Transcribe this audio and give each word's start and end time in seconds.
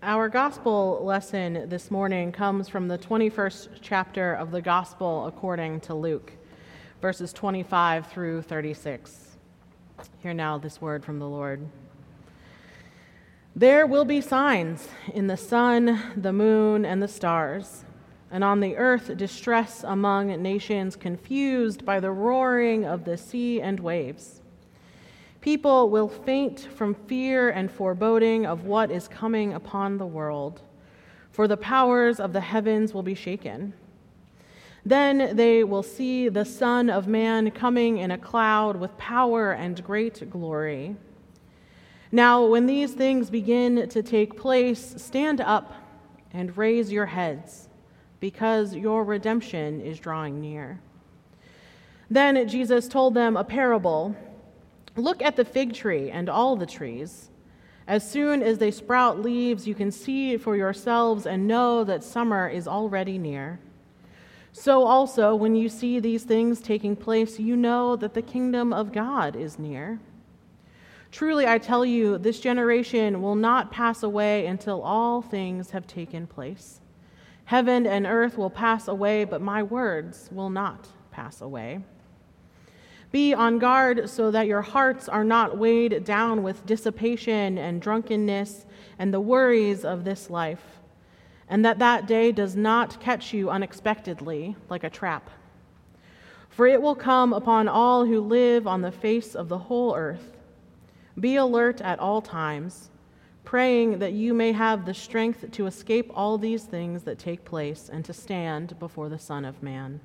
Our 0.00 0.28
gospel 0.28 1.00
lesson 1.02 1.68
this 1.68 1.90
morning 1.90 2.30
comes 2.30 2.68
from 2.68 2.86
the 2.86 2.96
21st 2.98 3.80
chapter 3.82 4.32
of 4.32 4.52
the 4.52 4.62
Gospel 4.62 5.26
according 5.26 5.80
to 5.80 5.94
Luke, 5.94 6.30
verses 7.02 7.32
25 7.32 8.06
through 8.06 8.42
36. 8.42 9.36
Hear 10.22 10.34
now 10.34 10.56
this 10.56 10.80
word 10.80 11.04
from 11.04 11.18
the 11.18 11.26
Lord. 11.26 11.66
There 13.56 13.88
will 13.88 14.04
be 14.04 14.20
signs 14.20 14.88
in 15.12 15.26
the 15.26 15.36
sun, 15.36 16.00
the 16.16 16.32
moon, 16.32 16.84
and 16.84 17.02
the 17.02 17.08
stars, 17.08 17.84
and 18.30 18.44
on 18.44 18.60
the 18.60 18.76
earth 18.76 19.16
distress 19.16 19.82
among 19.82 20.28
nations 20.40 20.94
confused 20.94 21.84
by 21.84 21.98
the 21.98 22.12
roaring 22.12 22.86
of 22.86 23.04
the 23.04 23.16
sea 23.16 23.60
and 23.60 23.80
waves. 23.80 24.42
People 25.48 25.88
will 25.88 26.08
faint 26.10 26.68
from 26.76 26.94
fear 26.94 27.48
and 27.48 27.70
foreboding 27.70 28.44
of 28.44 28.64
what 28.64 28.90
is 28.90 29.08
coming 29.08 29.54
upon 29.54 29.96
the 29.96 30.04
world, 30.04 30.60
for 31.32 31.48
the 31.48 31.56
powers 31.56 32.20
of 32.20 32.34
the 32.34 32.40
heavens 32.42 32.92
will 32.92 33.02
be 33.02 33.14
shaken. 33.14 33.72
Then 34.84 35.34
they 35.34 35.64
will 35.64 35.82
see 35.82 36.28
the 36.28 36.44
Son 36.44 36.90
of 36.90 37.08
Man 37.08 37.50
coming 37.50 37.96
in 37.96 38.10
a 38.10 38.18
cloud 38.18 38.76
with 38.76 38.98
power 38.98 39.52
and 39.52 39.82
great 39.82 40.28
glory. 40.28 40.96
Now, 42.12 42.44
when 42.44 42.66
these 42.66 42.92
things 42.92 43.30
begin 43.30 43.88
to 43.88 44.02
take 44.02 44.36
place, 44.36 44.96
stand 44.98 45.40
up 45.40 45.72
and 46.30 46.58
raise 46.58 46.92
your 46.92 47.06
heads, 47.06 47.70
because 48.20 48.76
your 48.76 49.02
redemption 49.02 49.80
is 49.80 49.98
drawing 49.98 50.42
near. 50.42 50.78
Then 52.10 52.46
Jesus 52.46 52.86
told 52.86 53.14
them 53.14 53.34
a 53.34 53.44
parable. 53.44 54.14
Look 54.98 55.22
at 55.22 55.36
the 55.36 55.44
fig 55.44 55.74
tree 55.74 56.10
and 56.10 56.28
all 56.28 56.56
the 56.56 56.66
trees. 56.66 57.30
As 57.86 58.08
soon 58.08 58.42
as 58.42 58.58
they 58.58 58.72
sprout 58.72 59.20
leaves, 59.20 59.66
you 59.66 59.74
can 59.74 59.92
see 59.92 60.36
for 60.36 60.56
yourselves 60.56 61.24
and 61.24 61.46
know 61.46 61.84
that 61.84 62.02
summer 62.02 62.48
is 62.48 62.66
already 62.66 63.16
near. 63.16 63.60
So, 64.52 64.82
also, 64.82 65.36
when 65.36 65.54
you 65.54 65.68
see 65.68 66.00
these 66.00 66.24
things 66.24 66.60
taking 66.60 66.96
place, 66.96 67.38
you 67.38 67.56
know 67.56 67.94
that 67.94 68.14
the 68.14 68.22
kingdom 68.22 68.72
of 68.72 68.92
God 68.92 69.36
is 69.36 69.56
near. 69.56 70.00
Truly, 71.12 71.46
I 71.46 71.58
tell 71.58 71.86
you, 71.86 72.18
this 72.18 72.40
generation 72.40 73.22
will 73.22 73.36
not 73.36 73.70
pass 73.70 74.02
away 74.02 74.46
until 74.46 74.82
all 74.82 75.22
things 75.22 75.70
have 75.70 75.86
taken 75.86 76.26
place. 76.26 76.80
Heaven 77.44 77.86
and 77.86 78.04
earth 78.04 78.36
will 78.36 78.50
pass 78.50 78.88
away, 78.88 79.24
but 79.24 79.40
my 79.40 79.62
words 79.62 80.28
will 80.32 80.50
not 80.50 80.88
pass 81.12 81.40
away. 81.40 81.84
Be 83.10 83.32
on 83.32 83.58
guard 83.58 84.10
so 84.10 84.30
that 84.30 84.46
your 84.46 84.60
hearts 84.60 85.08
are 85.08 85.24
not 85.24 85.56
weighed 85.56 86.04
down 86.04 86.42
with 86.42 86.66
dissipation 86.66 87.56
and 87.56 87.80
drunkenness 87.80 88.66
and 88.98 89.14
the 89.14 89.20
worries 89.20 89.84
of 89.84 90.04
this 90.04 90.28
life, 90.28 90.80
and 91.48 91.64
that 91.64 91.78
that 91.78 92.06
day 92.06 92.32
does 92.32 92.54
not 92.54 93.00
catch 93.00 93.32
you 93.32 93.48
unexpectedly 93.48 94.56
like 94.68 94.84
a 94.84 94.90
trap. 94.90 95.30
For 96.50 96.66
it 96.66 96.82
will 96.82 96.94
come 96.94 97.32
upon 97.32 97.66
all 97.68 98.04
who 98.04 98.20
live 98.20 98.66
on 98.66 98.82
the 98.82 98.92
face 98.92 99.34
of 99.34 99.48
the 99.48 99.58
whole 99.58 99.94
earth. 99.94 100.36
Be 101.18 101.36
alert 101.36 101.80
at 101.80 102.00
all 102.00 102.20
times, 102.20 102.90
praying 103.44 104.00
that 104.00 104.12
you 104.12 104.34
may 104.34 104.52
have 104.52 104.84
the 104.84 104.92
strength 104.92 105.50
to 105.52 105.66
escape 105.66 106.10
all 106.14 106.36
these 106.36 106.64
things 106.64 107.04
that 107.04 107.18
take 107.18 107.44
place 107.44 107.88
and 107.90 108.04
to 108.04 108.12
stand 108.12 108.78
before 108.78 109.08
the 109.08 109.18
Son 109.18 109.46
of 109.46 109.62
Man. 109.62 110.00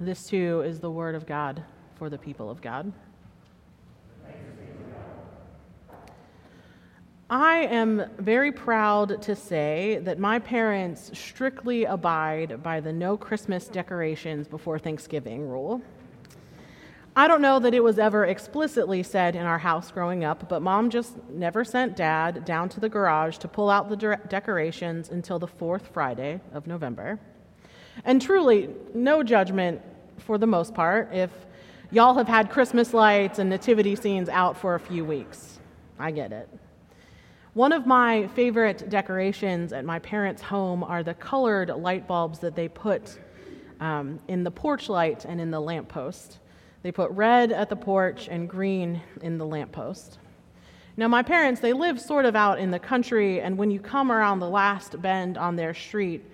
This 0.00 0.28
too 0.28 0.62
is 0.64 0.78
the 0.78 0.90
word 0.90 1.16
of 1.16 1.26
God 1.26 1.64
for 1.96 2.08
the 2.08 2.18
people 2.18 2.50
of 2.50 2.62
God. 2.62 2.92
I 7.28 7.56
am 7.56 8.04
very 8.18 8.52
proud 8.52 9.20
to 9.22 9.34
say 9.34 10.00
that 10.04 10.18
my 10.18 10.38
parents 10.38 11.10
strictly 11.18 11.84
abide 11.84 12.62
by 12.62 12.80
the 12.80 12.92
no 12.92 13.16
Christmas 13.16 13.66
decorations 13.66 14.46
before 14.46 14.78
Thanksgiving 14.78 15.46
rule. 15.46 15.82
I 17.16 17.26
don't 17.26 17.42
know 17.42 17.58
that 17.58 17.74
it 17.74 17.82
was 17.82 17.98
ever 17.98 18.24
explicitly 18.24 19.02
said 19.02 19.34
in 19.34 19.44
our 19.44 19.58
house 19.58 19.90
growing 19.90 20.24
up, 20.24 20.48
but 20.48 20.62
mom 20.62 20.88
just 20.88 21.16
never 21.28 21.64
sent 21.64 21.96
dad 21.96 22.44
down 22.44 22.68
to 22.68 22.80
the 22.80 22.88
garage 22.88 23.38
to 23.38 23.48
pull 23.48 23.68
out 23.68 23.88
the 23.88 23.96
de- 23.96 24.20
decorations 24.28 25.10
until 25.10 25.40
the 25.40 25.48
fourth 25.48 25.88
Friday 25.92 26.40
of 26.54 26.68
November. 26.68 27.18
And 28.04 28.22
truly, 28.22 28.70
no 28.94 29.22
judgment 29.22 29.82
for 30.18 30.38
the 30.38 30.46
most 30.46 30.74
part 30.74 31.12
if 31.12 31.30
y'all 31.90 32.14
have 32.14 32.28
had 32.28 32.50
Christmas 32.50 32.92
lights 32.92 33.38
and 33.38 33.48
nativity 33.48 33.96
scenes 33.96 34.28
out 34.28 34.56
for 34.56 34.74
a 34.74 34.80
few 34.80 35.04
weeks. 35.04 35.58
I 35.98 36.10
get 36.10 36.32
it. 36.32 36.48
One 37.54 37.72
of 37.72 37.86
my 37.86 38.28
favorite 38.28 38.88
decorations 38.88 39.72
at 39.72 39.84
my 39.84 39.98
parents' 39.98 40.42
home 40.42 40.84
are 40.84 41.02
the 41.02 41.14
colored 41.14 41.70
light 41.70 42.06
bulbs 42.06 42.38
that 42.40 42.54
they 42.54 42.68
put 42.68 43.18
um, 43.80 44.20
in 44.28 44.44
the 44.44 44.50
porch 44.50 44.88
light 44.88 45.24
and 45.24 45.40
in 45.40 45.50
the 45.50 45.60
lamppost. 45.60 46.38
They 46.82 46.92
put 46.92 47.10
red 47.10 47.50
at 47.50 47.68
the 47.68 47.76
porch 47.76 48.28
and 48.30 48.48
green 48.48 49.02
in 49.22 49.38
the 49.38 49.46
lamppost. 49.46 50.18
Now, 50.96 51.08
my 51.08 51.22
parents, 51.22 51.60
they 51.60 51.72
live 51.72 52.00
sort 52.00 52.24
of 52.24 52.34
out 52.36 52.58
in 52.58 52.70
the 52.70 52.78
country, 52.78 53.40
and 53.40 53.56
when 53.56 53.70
you 53.70 53.80
come 53.80 54.10
around 54.10 54.40
the 54.40 54.48
last 54.48 55.00
bend 55.00 55.38
on 55.38 55.56
their 55.56 55.72
street, 55.72 56.24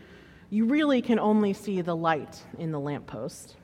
you 0.51 0.65
really 0.65 1.03
can 1.03 1.19
only 1.19 1.53
see 1.53 1.81
the 1.81 1.95
light 1.95 2.43
in 2.59 2.71
the 2.71 2.81
lamppost. 2.81 3.57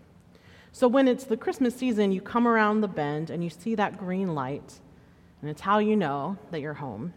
So 0.73 0.87
when 0.87 1.09
it's 1.09 1.25
the 1.25 1.37
Christmas 1.37 1.75
season, 1.75 2.13
you 2.13 2.21
come 2.21 2.47
around 2.47 2.81
the 2.81 2.89
bend 2.89 3.31
and 3.31 3.43
you 3.43 3.51
see 3.51 3.75
that 3.75 3.99
green 3.99 4.35
light, 4.35 4.81
and 5.41 5.51
it's 5.51 5.61
how 5.61 5.79
you 5.79 5.97
know 5.97 6.37
that 6.53 6.61
you're 6.61 6.75
home. 6.75 7.13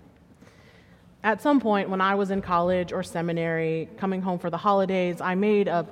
At 1.23 1.41
some 1.41 1.61
point, 1.61 1.89
when 1.89 2.01
I 2.01 2.15
was 2.15 2.31
in 2.31 2.41
college 2.41 2.91
or 2.91 3.03
seminary, 3.03 3.87
coming 3.97 4.21
home 4.21 4.39
for 4.39 4.49
the 4.49 4.57
holidays, 4.57 5.21
I 5.21 5.35
made 5.35 5.67
a 5.67 5.87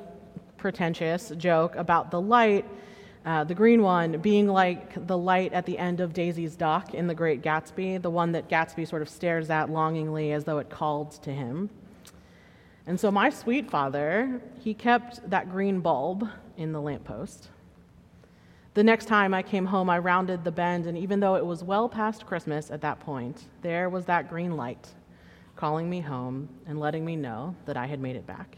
pretentious 0.58 1.32
joke 1.38 1.76
about 1.76 2.12
the 2.12 2.20
light, 2.20 2.66
uh, 3.26 3.44
the 3.44 3.56
green 3.56 3.84
one, 3.84 4.20
being 4.20 4.48
like 4.48 5.08
the 5.08 5.18
light 5.18 5.54
at 5.54 5.66
the 5.66 5.78
end 5.78 6.02
of 6.02 6.14
Daisy's 6.14 6.56
dock 6.56 6.94
in 6.94 7.08
The 7.08 7.16
Great 7.16 7.42
Gatsby, 7.44 8.02
the 8.02 8.10
one 8.10 8.32
that 8.34 8.50
Gatsby 8.50 8.88
sort 8.88 9.02
of 9.02 9.10
stares 9.10 9.50
at 9.50 9.70
longingly 9.70 10.34
as 10.34 10.44
though 10.44 10.58
it 10.58 10.70
called 10.70 11.12
to 11.24 11.32
him. 11.32 11.70
And 12.88 13.00
so 13.00 13.12
my 13.12 13.30
sweet 13.30 13.70
father, 13.70 14.42
he 14.60 14.74
kept 14.74 15.30
that 15.30 15.50
green 15.50 15.80
bulb 15.80 16.28
in 16.58 16.72
the 16.72 16.82
lamppost. 16.82 17.50
The 18.74 18.84
next 18.84 19.06
time 19.06 19.34
I 19.34 19.42
came 19.42 19.66
home, 19.66 19.90
I 19.90 20.00
rounded 20.00 20.44
the 20.44 20.52
bend, 20.52 20.86
and 20.86 20.98
even 20.98 21.20
though 21.20 21.36
it 21.36 21.46
was 21.46 21.64
well 21.64 21.90
past 21.90 22.26
Christmas 22.26 22.72
at 22.72 22.82
that 22.82 23.00
point, 23.02 23.44
there 23.62 23.90
was 23.90 24.06
that 24.06 24.30
green 24.30 24.56
light 24.56 24.88
calling 25.56 25.90
me 25.90 26.00
home 26.00 26.48
and 26.66 26.80
letting 26.80 27.04
me 27.04 27.16
know 27.16 27.56
that 27.66 27.76
I 27.76 27.86
had 27.86 28.00
made 28.00 28.16
it 28.16 28.26
back. 28.26 28.58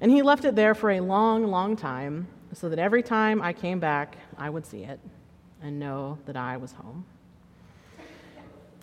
And 0.00 0.10
he 0.10 0.22
left 0.22 0.44
it 0.44 0.54
there 0.54 0.74
for 0.74 0.90
a 0.90 1.00
long, 1.00 1.46
long 1.46 1.76
time 1.76 2.28
so 2.52 2.68
that 2.68 2.78
every 2.78 3.02
time 3.02 3.40
I 3.40 3.52
came 3.52 3.80
back, 3.80 4.16
I 4.36 4.50
would 4.50 4.66
see 4.66 4.82
it 4.82 5.00
and 5.62 5.80
know 5.80 6.18
that 6.26 6.36
I 6.36 6.58
was 6.58 6.72
home. 6.72 7.06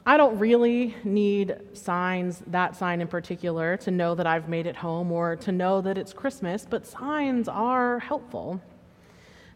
I 0.05 0.17
don't 0.17 0.37
really 0.37 0.95
need 1.05 1.55
signs, 1.71 2.43
that 2.47 2.75
sign 2.75 2.99
in 2.99 3.07
particular, 3.07 3.77
to 3.77 3.91
know 3.91 4.15
that 4.15 4.27
I've 4.27 4.49
made 4.49 4.67
it 4.67 4.75
home 4.75 5.13
or 5.13 5.37
to 5.37 5.51
know 5.53 5.79
that 5.79 5.97
it's 5.97 6.11
Christmas, 6.11 6.67
but 6.69 6.85
signs 6.85 7.47
are 7.47 7.99
helpful. 7.99 8.61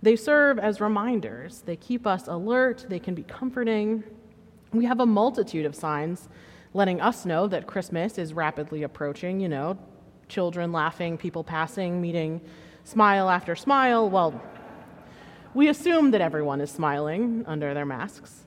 They 0.02 0.16
serve 0.16 0.58
as 0.58 0.80
reminders, 0.80 1.64
they 1.64 1.76
keep 1.76 2.08
us 2.08 2.28
alert, 2.28 2.86
they 2.88 3.00
can 3.00 3.14
be 3.14 3.24
comforting. 3.24 4.06
We 4.72 4.86
have 4.86 5.02
a 5.02 5.06
multitude 5.06 5.66
of 5.66 5.76
signs 5.76 6.30
letting 6.74 7.02
us 7.02 7.26
know 7.26 7.48
that 7.48 7.68
Christmas 7.68 8.18
is 8.18 8.34
rapidly 8.34 8.84
approaching, 8.84 9.42
you 9.42 9.50
know, 9.50 9.78
children 10.30 10.72
laughing, 10.72 11.18
people 11.18 11.44
passing, 11.44 12.00
meeting 12.00 12.40
smile 12.86 13.30
after 13.30 13.54
smile. 13.54 14.10
Well, 14.10 14.42
we 15.54 15.68
assume 15.68 16.12
that 16.12 16.22
everyone 16.22 16.62
is 16.62 16.72
smiling 16.72 17.44
under 17.48 17.74
their 17.74 17.86
masks. 17.86 18.47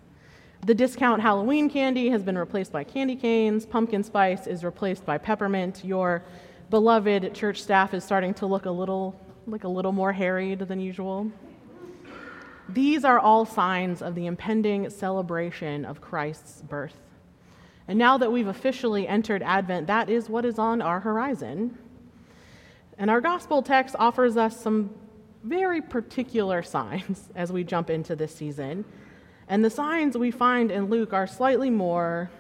The 0.66 0.75
discount 0.75 1.22
Halloween 1.22 1.71
candy 1.71 2.10
has 2.10 2.22
been 2.22 2.37
replaced 2.37 2.71
by 2.71 2.84
candy 2.84 3.16
canes. 3.16 3.65
Pumpkin 3.65 4.04
spice 4.04 4.47
is 4.47 4.62
replaced 4.62 5.07
by 5.07 5.16
peppermint. 5.16 5.83
Your 5.83 6.22
beloved 6.68 7.34
church 7.34 7.62
staff 7.62 7.95
is 7.95 8.04
starting 8.04 8.34
to 8.34 8.47
look 8.47 8.66
a 8.66 8.71
little 8.71 9.18
like 9.47 9.65
a 9.65 9.68
little 9.68 9.91
more 9.91 10.12
harried 10.12 10.59
than 10.60 10.78
usual. 10.78 11.33
These 12.68 13.07
are 13.07 13.18
all 13.18 13.47
signs 13.47 14.03
of 14.03 14.15
the 14.15 14.27
impending 14.27 14.91
celebration 14.91 15.86
of 15.86 16.03
Christ's 16.03 16.60
birth. 16.60 16.95
And 17.89 17.98
now 17.98 18.18
that 18.18 18.30
we've 18.30 18.47
officially 18.47 19.09
entered 19.09 19.42
Advent, 19.42 19.86
that 19.86 20.10
is 20.10 20.28
what 20.28 20.45
is 20.45 20.59
on 20.59 20.83
our 20.83 21.01
horizon. 21.01 21.78
And 22.98 23.10
our 23.10 23.22
gospel 23.22 23.63
text 23.63 23.97
offers 23.98 24.36
us 24.36 24.60
some 24.60 24.91
very 25.42 25.80
particular 25.80 26.63
signs 26.63 27.30
as 27.34 27.51
we 27.51 27.65
jump 27.65 27.89
into 27.89 28.15
this 28.15 28.34
season. 28.34 28.84
And 29.50 29.62
the 29.62 29.68
signs 29.68 30.16
we 30.16 30.30
find 30.30 30.70
in 30.70 30.86
Luke 30.86 31.12
are 31.12 31.26
slightly 31.26 31.68
more 31.68 32.30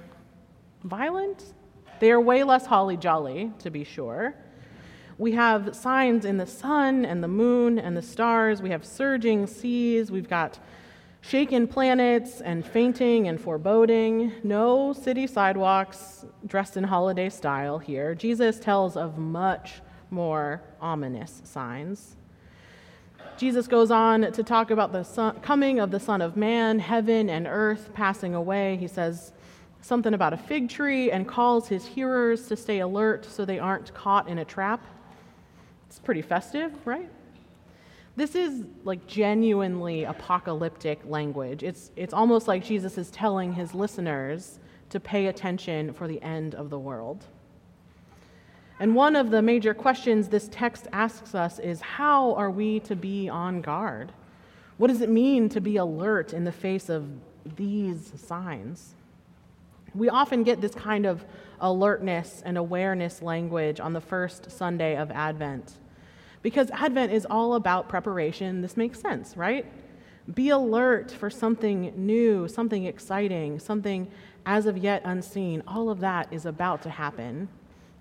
violent. 0.84 1.52
They 1.98 2.10
are 2.12 2.20
way 2.20 2.42
less 2.42 2.64
holly 2.64 2.96
jolly, 2.96 3.52
to 3.58 3.70
be 3.70 3.84
sure. 3.84 4.34
We 5.18 5.32
have 5.32 5.76
signs 5.76 6.24
in 6.24 6.38
the 6.38 6.46
sun 6.46 7.04
and 7.04 7.22
the 7.22 7.28
moon 7.28 7.78
and 7.78 7.94
the 7.94 8.00
stars. 8.00 8.62
We 8.62 8.70
have 8.70 8.86
surging 8.86 9.46
seas. 9.46 10.10
We've 10.10 10.30
got 10.30 10.58
Shaken 11.22 11.68
planets 11.68 12.40
and 12.40 12.64
fainting 12.64 13.28
and 13.28 13.38
foreboding. 13.40 14.32
No 14.42 14.94
city 14.94 15.26
sidewalks 15.26 16.24
dressed 16.46 16.76
in 16.76 16.84
holiday 16.84 17.28
style 17.28 17.78
here. 17.78 18.14
Jesus 18.14 18.58
tells 18.58 18.96
of 18.96 19.18
much 19.18 19.82
more 20.10 20.62
ominous 20.80 21.42
signs. 21.44 22.16
Jesus 23.40 23.66
goes 23.66 23.90
on 23.90 24.30
to 24.32 24.42
talk 24.42 24.70
about 24.70 24.92
the 24.92 25.02
son, 25.02 25.40
coming 25.40 25.80
of 25.80 25.90
the 25.90 25.98
Son 25.98 26.20
of 26.20 26.36
Man, 26.36 26.78
heaven 26.78 27.30
and 27.30 27.46
earth 27.46 27.88
passing 27.94 28.34
away. 28.34 28.76
He 28.76 28.86
says 28.86 29.32
something 29.80 30.12
about 30.12 30.34
a 30.34 30.36
fig 30.36 30.68
tree 30.68 31.10
and 31.10 31.26
calls 31.26 31.66
his 31.66 31.86
hearers 31.86 32.48
to 32.48 32.56
stay 32.56 32.80
alert 32.80 33.24
so 33.24 33.46
they 33.46 33.58
aren't 33.58 33.94
caught 33.94 34.28
in 34.28 34.40
a 34.40 34.44
trap. 34.44 34.84
It's 35.86 35.98
pretty 35.98 36.20
festive, 36.20 36.70
right? 36.84 37.08
This 38.14 38.34
is 38.34 38.66
like 38.84 39.06
genuinely 39.06 40.04
apocalyptic 40.04 41.00
language. 41.06 41.62
It's, 41.62 41.92
it's 41.96 42.12
almost 42.12 42.46
like 42.46 42.62
Jesus 42.62 42.98
is 42.98 43.10
telling 43.10 43.54
his 43.54 43.72
listeners 43.72 44.58
to 44.90 45.00
pay 45.00 45.28
attention 45.28 45.94
for 45.94 46.06
the 46.06 46.20
end 46.20 46.54
of 46.54 46.68
the 46.68 46.78
world. 46.78 47.24
And 48.80 48.94
one 48.94 49.14
of 49.14 49.30
the 49.30 49.42
major 49.42 49.74
questions 49.74 50.28
this 50.28 50.48
text 50.50 50.88
asks 50.90 51.34
us 51.34 51.58
is 51.58 51.82
how 51.82 52.34
are 52.34 52.50
we 52.50 52.80
to 52.80 52.96
be 52.96 53.28
on 53.28 53.60
guard? 53.60 54.10
What 54.78 54.88
does 54.88 55.02
it 55.02 55.10
mean 55.10 55.50
to 55.50 55.60
be 55.60 55.76
alert 55.76 56.32
in 56.32 56.44
the 56.44 56.52
face 56.52 56.88
of 56.88 57.06
these 57.56 58.10
signs? 58.16 58.94
We 59.94 60.08
often 60.08 60.44
get 60.44 60.62
this 60.62 60.74
kind 60.74 61.04
of 61.04 61.26
alertness 61.60 62.42
and 62.46 62.56
awareness 62.56 63.20
language 63.20 63.80
on 63.80 63.92
the 63.92 64.00
first 64.00 64.50
Sunday 64.50 64.96
of 64.96 65.10
Advent. 65.10 65.74
Because 66.40 66.70
Advent 66.70 67.12
is 67.12 67.26
all 67.28 67.56
about 67.56 67.86
preparation, 67.86 68.62
this 68.62 68.78
makes 68.78 68.98
sense, 68.98 69.36
right? 69.36 69.66
Be 70.32 70.48
alert 70.48 71.10
for 71.10 71.28
something 71.28 71.92
new, 71.96 72.48
something 72.48 72.86
exciting, 72.86 73.58
something 73.58 74.10
as 74.46 74.64
of 74.64 74.78
yet 74.78 75.02
unseen. 75.04 75.62
All 75.66 75.90
of 75.90 76.00
that 76.00 76.32
is 76.32 76.46
about 76.46 76.80
to 76.82 76.88
happen. 76.88 77.48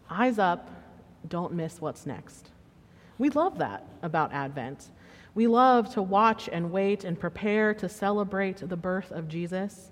Eyes 0.10 0.40
up, 0.40 0.70
don't 1.28 1.54
miss 1.54 1.80
what's 1.80 2.06
next. 2.06 2.50
We 3.18 3.30
love 3.30 3.58
that 3.60 3.86
about 4.02 4.34
Advent. 4.34 4.90
We 5.36 5.48
love 5.48 5.94
to 5.94 6.02
watch 6.02 6.50
and 6.52 6.72
wait 6.72 7.04
and 7.04 7.20
prepare 7.20 7.74
to 7.76 7.88
celebrate 7.88 8.68
the 8.68 8.78
birth 8.78 9.12
of 9.12 9.28
Jesus. 9.28 9.92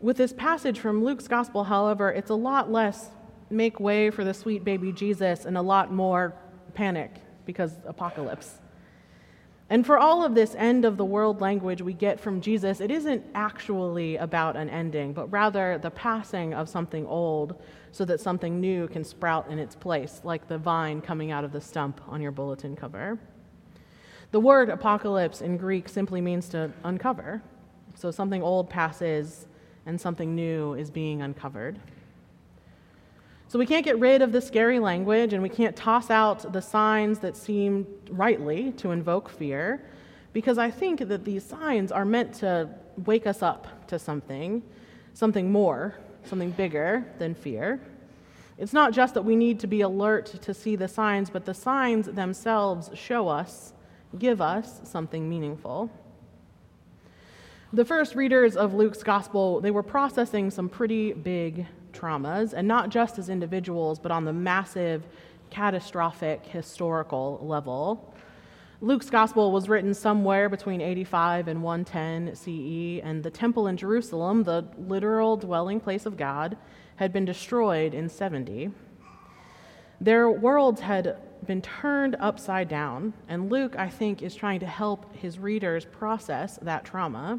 With 0.00 0.16
this 0.16 0.32
passage 0.32 0.78
from 0.78 1.04
Luke's 1.04 1.28
gospel, 1.28 1.64
however, 1.64 2.10
it's 2.10 2.30
a 2.30 2.34
lot 2.34 2.70
less 2.70 3.10
make 3.50 3.80
way 3.80 4.10
for 4.10 4.22
the 4.22 4.32
sweet 4.32 4.64
baby 4.64 4.92
Jesus 4.92 5.44
and 5.44 5.56
a 5.58 5.62
lot 5.62 5.92
more 5.92 6.34
panic 6.74 7.10
because 7.44 7.72
apocalypse. 7.86 8.58
And 9.68 9.86
for 9.86 9.98
all 9.98 10.24
of 10.24 10.34
this 10.34 10.54
end 10.56 10.84
of 10.84 10.96
the 10.96 11.04
world 11.04 11.40
language 11.40 11.80
we 11.82 11.92
get 11.92 12.18
from 12.18 12.40
Jesus, 12.40 12.80
it 12.80 12.90
isn't 12.90 13.24
actually 13.34 14.16
about 14.16 14.56
an 14.56 14.68
ending, 14.68 15.12
but 15.12 15.30
rather 15.30 15.78
the 15.78 15.90
passing 15.90 16.54
of 16.54 16.68
something 16.68 17.06
old 17.06 17.60
so 17.92 18.04
that 18.04 18.20
something 18.20 18.60
new 18.60 18.88
can 18.88 19.04
sprout 19.04 19.48
in 19.50 19.58
its 19.58 19.74
place, 19.74 20.20
like 20.24 20.46
the 20.48 20.58
vine 20.58 21.00
coming 21.00 21.30
out 21.30 21.44
of 21.44 21.52
the 21.52 21.60
stump 21.60 22.00
on 22.08 22.20
your 22.20 22.30
bulletin 22.30 22.76
cover. 22.76 23.18
The 24.30 24.40
word 24.40 24.68
apocalypse 24.68 25.40
in 25.40 25.56
Greek 25.56 25.88
simply 25.88 26.20
means 26.20 26.48
to 26.50 26.70
uncover. 26.84 27.42
So 27.96 28.10
something 28.10 28.42
old 28.42 28.70
passes 28.70 29.46
and 29.86 30.00
something 30.00 30.34
new 30.34 30.74
is 30.74 30.90
being 30.90 31.22
uncovered. 31.22 31.80
So 33.48 33.58
we 33.58 33.66
can't 33.66 33.84
get 33.84 33.98
rid 33.98 34.22
of 34.22 34.30
the 34.30 34.40
scary 34.40 34.78
language 34.78 35.32
and 35.32 35.42
we 35.42 35.48
can't 35.48 35.74
toss 35.74 36.08
out 36.08 36.52
the 36.52 36.62
signs 36.62 37.18
that 37.18 37.36
seem 37.36 37.84
rightly 38.08 38.70
to 38.72 38.92
invoke 38.92 39.28
fear 39.28 39.84
because 40.32 40.58
I 40.58 40.70
think 40.70 41.08
that 41.08 41.24
these 41.24 41.44
signs 41.44 41.90
are 41.90 42.04
meant 42.04 42.32
to 42.34 42.68
wake 43.04 43.26
us 43.26 43.42
up 43.42 43.88
to 43.88 43.98
something, 43.98 44.62
something 45.14 45.50
more, 45.50 45.96
something 46.24 46.50
bigger 46.50 47.04
than 47.18 47.34
fear. 47.34 47.80
It's 48.58 48.72
not 48.72 48.92
just 48.92 49.14
that 49.14 49.22
we 49.22 49.36
need 49.36 49.60
to 49.60 49.66
be 49.66 49.80
alert 49.80 50.26
to 50.42 50.52
see 50.52 50.76
the 50.76 50.88
signs, 50.88 51.30
but 51.30 51.46
the 51.46 51.54
signs 51.54 52.06
themselves 52.06 52.90
show 52.94 53.28
us, 53.28 53.72
give 54.18 54.40
us 54.40 54.80
something 54.84 55.28
meaningful. 55.28 55.90
The 57.72 57.84
first 57.84 58.14
readers 58.14 58.56
of 58.56 58.74
Luke's 58.74 59.02
gospel, 59.02 59.60
they 59.60 59.70
were 59.70 59.82
processing 59.82 60.50
some 60.50 60.68
pretty 60.68 61.12
big 61.12 61.66
traumas, 61.92 62.52
and 62.52 62.66
not 62.66 62.90
just 62.90 63.18
as 63.18 63.28
individuals, 63.28 63.98
but 63.98 64.10
on 64.12 64.24
the 64.24 64.32
massive, 64.32 65.06
catastrophic 65.50 66.44
historical 66.44 67.38
level. 67.42 68.12
Luke's 68.82 69.10
gospel 69.10 69.52
was 69.52 69.68
written 69.68 69.92
somewhere 69.92 70.48
between 70.48 70.80
85 70.80 71.48
and 71.48 71.62
110 71.62 72.34
CE, 72.34 73.04
and 73.04 73.22
the 73.22 73.30
temple 73.30 73.66
in 73.66 73.76
Jerusalem, 73.76 74.44
the 74.44 74.64
literal 74.78 75.36
dwelling 75.36 75.80
place 75.80 76.06
of 76.06 76.16
God, 76.16 76.56
had 76.96 77.12
been 77.12 77.26
destroyed 77.26 77.92
in 77.92 78.08
70. 78.08 78.70
Their 80.00 80.30
worlds 80.30 80.80
had 80.80 81.18
been 81.46 81.60
turned 81.60 82.16
upside 82.20 82.68
down, 82.68 83.12
and 83.28 83.52
Luke, 83.52 83.76
I 83.76 83.90
think, 83.90 84.22
is 84.22 84.34
trying 84.34 84.60
to 84.60 84.66
help 84.66 85.14
his 85.14 85.38
readers 85.38 85.84
process 85.84 86.58
that 86.62 86.86
trauma. 86.86 87.38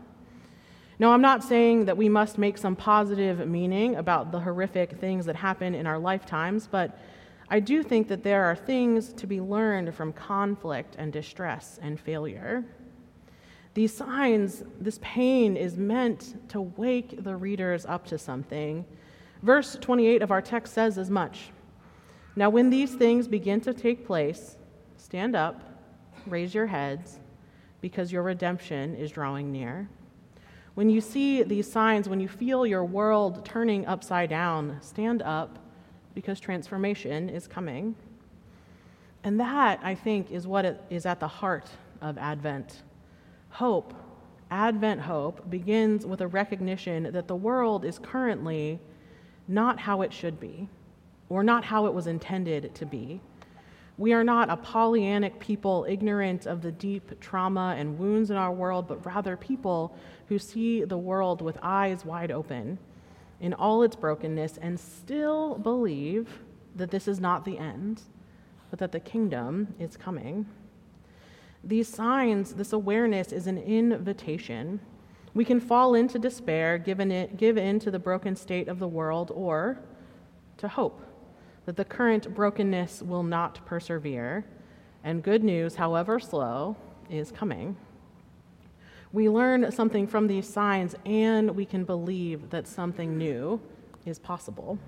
Now, 1.00 1.12
I'm 1.12 1.22
not 1.22 1.44
saying 1.44 1.86
that 1.86 1.98
we 1.98 2.08
must 2.08 2.38
make 2.38 2.60
some 2.60 2.76
positive 2.76 3.48
meaning 3.48 3.96
about 3.96 4.32
the 4.32 4.42
horrific 4.42 5.00
things 5.00 5.26
that 5.26 5.38
happen 5.38 5.74
in 5.74 5.88
our 5.88 5.98
lifetimes, 5.98 6.68
but 6.68 7.00
I 7.52 7.60
do 7.60 7.84
think 7.84 8.08
that 8.08 8.24
there 8.24 8.46
are 8.46 8.56
things 8.56 9.12
to 9.12 9.28
be 9.28 9.42
learned 9.42 9.94
from 9.94 10.14
conflict 10.14 10.96
and 10.98 11.12
distress 11.12 11.80
and 11.82 12.00
failure. 12.00 12.64
These 13.74 13.94
signs, 13.94 14.64
this 14.80 15.00
pain 15.02 15.58
is 15.58 15.76
meant 15.76 16.50
to 16.50 16.62
wake 16.62 17.26
the 17.26 17.36
readers 17.36 17.86
up 17.86 18.08
to 18.08 18.18
something. 18.18 18.86
Verse 19.44 19.78
28 19.82 20.22
of 20.22 20.32
our 20.32 20.42
text 20.42 20.74
says 20.74 20.98
as 20.98 21.10
much. 21.10 21.50
Now, 22.38 22.50
when 22.50 22.70
these 22.70 22.96
things 22.96 23.28
begin 23.28 23.60
to 23.62 23.74
take 23.74 24.08
place, 24.08 24.56
stand 24.96 25.36
up, 25.36 25.62
raise 26.28 26.54
your 26.54 26.68
heads, 26.68 27.20
because 27.82 28.14
your 28.14 28.24
redemption 28.24 28.96
is 28.96 29.12
drawing 29.12 29.52
near. 29.52 29.90
When 30.76 30.90
you 30.90 31.02
see 31.02 31.44
these 31.44 31.70
signs, 31.70 32.08
when 32.08 32.22
you 32.22 32.30
feel 32.30 32.66
your 32.66 32.86
world 32.86 33.44
turning 33.44 33.86
upside 33.88 34.30
down, 34.30 34.78
stand 34.80 35.22
up 35.22 35.61
because 36.14 36.40
transformation 36.40 37.30
is 37.30 37.48
coming. 37.48 37.96
And 39.24 39.40
that, 39.40 39.80
I 39.84 39.96
think, 39.96 40.32
is 40.32 40.48
what 40.48 40.86
is 40.90 41.06
at 41.06 41.20
the 41.20 41.28
heart 41.28 41.70
of 42.02 42.18
Advent. 42.18 42.82
Hope, 43.50 43.94
Advent 44.50 45.02
hope, 45.02 45.50
begins 45.50 46.06
with 46.06 46.22
a 46.22 46.28
recognition 46.28 47.12
that 47.12 47.28
the 47.28 47.36
world 47.36 47.86
is 47.86 48.00
currently 48.00 48.80
not 49.48 49.80
how 49.80 50.02
it 50.02 50.12
should 50.12 50.40
be, 50.40 50.68
or 51.30 51.44
not 51.44 51.64
how 51.64 51.86
it 51.86 51.94
was 51.94 52.08
intended 52.08 52.74
to 52.76 52.86
be. 52.86 53.22
We 53.98 54.14
are 54.14 54.24
not 54.24 54.50
a 54.50 54.58
Pollyannic 54.58 55.40
people 55.40 55.86
ignorant 55.88 56.48
of 56.48 56.62
the 56.62 56.72
deep 56.72 57.20
trauma 57.20 57.76
and 57.78 58.00
wounds 58.00 58.32
in 58.32 58.38
our 58.38 58.52
world, 58.52 58.88
but 58.88 59.06
rather 59.06 59.38
people 59.38 59.96
who 60.28 60.40
see 60.40 60.84
the 60.84 60.98
world 60.98 61.42
with 61.42 61.58
eyes 61.62 62.04
wide 62.04 62.32
open 62.32 62.80
in 63.42 63.54
all 63.56 63.84
its 63.84 63.96
brokenness 63.96 64.58
and 64.62 64.80
still 64.80 65.56
believe 65.56 66.40
that 66.76 66.92
this 66.92 67.08
is 67.08 67.20
not 67.20 67.44
the 67.44 67.58
end, 67.58 68.04
but 68.70 68.80
that 68.80 68.94
the 68.94 69.00
kingdom 69.00 69.74
is 69.80 69.98
coming. 69.98 70.46
These 71.64 71.88
signs, 71.88 72.54
this 72.54 72.72
awareness 72.72 73.32
is 73.32 73.48
an 73.48 73.58
invitation. 73.58 74.80
We 75.34 75.44
can 75.44 75.60
fall 75.60 75.96
into 75.96 76.18
despair, 76.20 76.78
given 76.78 77.12
it, 77.12 77.38
give 77.38 77.58
in 77.58 77.80
to 77.80 77.92
the 77.92 78.00
broken 78.00 78.36
state 78.36 78.68
of 78.68 78.80
the 78.80 78.88
world, 78.88 79.32
or 79.34 79.80
to 80.58 80.68
hope 80.68 81.02
that 81.66 81.76
the 81.76 81.86
current 81.86 82.34
brokenness 82.34 83.02
will 83.02 83.24
not 83.24 83.66
persevere, 83.66 84.46
and 85.04 85.24
good 85.24 85.44
news, 85.44 85.76
however 85.76 86.20
slow, 86.20 86.76
is 87.10 87.32
coming. 87.32 87.76
We 89.14 89.28
learn 89.28 89.70
something 89.72 90.08
from 90.08 90.28
these 90.28 90.48
signs, 90.48 90.96
and 91.06 91.56
we 91.56 91.66
can 91.66 91.84
believe 91.84 92.50
that 92.52 92.66
something 92.66 93.18
new 93.18 93.60
is 94.06 94.18
possible. 94.20 94.80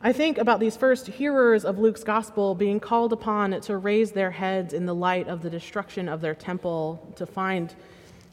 I 0.00 0.12
think 0.12 0.38
about 0.38 0.58
these 0.58 0.76
first 0.76 1.08
hearers 1.08 1.64
of 1.64 1.78
Luke's 1.78 2.04
gospel 2.04 2.54
being 2.54 2.80
called 2.80 3.12
upon 3.12 3.60
to 3.60 3.76
raise 3.76 4.12
their 4.12 4.30
heads 4.30 4.72
in 4.72 4.86
the 4.86 4.94
light 4.94 5.28
of 5.28 5.42
the 5.42 5.50
destruction 5.50 6.08
of 6.08 6.20
their 6.20 6.34
temple, 6.34 7.12
to 7.16 7.26
find 7.26 7.74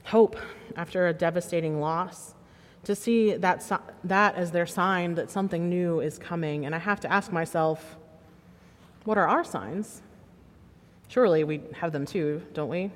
hope 0.06 0.38
after 0.78 1.08
a 1.08 1.14
devastating 1.14 1.82
loss, 1.82 2.36
to 2.84 2.96
see 2.96 3.34
that, 3.36 3.70
that 4.04 4.36
as 4.36 4.52
their 4.52 4.68
sign 4.68 5.16
that 5.16 5.30
something 5.32 5.68
new 5.68 6.00
is 6.00 6.20
coming. 6.20 6.66
And 6.66 6.74
I 6.74 6.78
have 6.78 7.00
to 7.02 7.12
ask 7.12 7.32
myself, 7.32 7.98
what 9.04 9.18
are 9.18 9.28
our 9.28 9.44
signs? 9.44 10.02
Surely 11.10 11.44
we 11.44 11.62
have 11.74 11.92
them 11.92 12.06
too, 12.06 12.44
don't 12.54 12.70
we? 12.70 12.92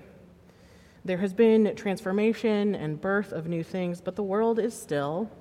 There 1.05 1.17
has 1.17 1.33
been 1.33 1.75
transformation 1.75 2.75
and 2.75 2.99
birth 2.99 3.31
of 3.31 3.47
new 3.47 3.63
things, 3.63 4.01
but 4.01 4.15
the 4.15 4.23
world 4.23 4.59
is 4.59 4.79
still 4.79 5.31